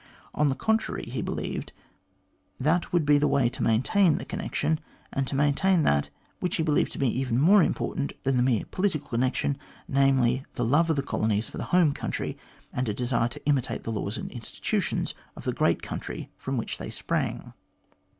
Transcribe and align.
On 0.33 0.47
the 0.47 0.55
contrary, 0.55 1.03
he 1.11 1.21
believed 1.21 1.73
that 2.59 2.91
would 2.91 3.05
be 3.05 3.19
the 3.19 3.27
way 3.27 3.49
to 3.49 3.61
maintain 3.61 4.17
the 4.17 4.25
connection, 4.25 4.79
and 5.13 5.27
to 5.27 5.35
maintain 5.35 5.83
that 5.83 6.09
which 6.39 6.55
he 6.55 6.63
believed 6.63 6.91
to 6.93 6.97
be 6.97 7.07
even 7.19 7.37
more 7.39 7.61
important 7.61 8.13
than 8.23 8.35
the 8.35 8.41
mere 8.41 8.65
political 8.71 9.09
connection, 9.09 9.59
namely, 9.87 10.43
the 10.55 10.65
love 10.65 10.89
of 10.89 10.95
the 10.95 11.03
colonies 11.03 11.47
for 11.47 11.59
the 11.59 11.65
home 11.65 11.93
country 11.93 12.35
and 12.73 12.89
a 12.89 12.95
desire 12.95 13.27
to 13.27 13.45
imitate 13.45 13.83
the 13.83 13.91
laws 13.91 14.17
and 14.17 14.31
institutions 14.31 15.13
of 15.35 15.43
the 15.43 15.53
great 15.53 15.83
country 15.83 16.31
from 16.35 16.57
which 16.57 16.79
they 16.79 16.89
sprang. 16.89 17.53